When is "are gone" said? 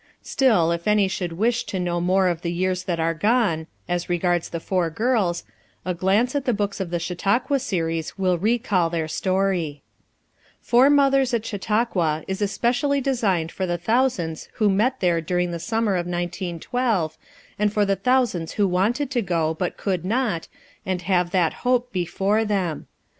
2.99-3.67